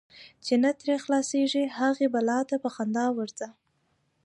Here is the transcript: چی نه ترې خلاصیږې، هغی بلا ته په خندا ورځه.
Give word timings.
چی 0.45 0.53
نه 0.63 0.71
ترې 0.79 0.95
خلاصیږې، 1.03 1.63
هغی 1.79 2.07
بلا 2.13 2.39
ته 2.49 2.55
په 2.63 2.69
خندا 2.75 3.05
ورځه. 3.17 3.47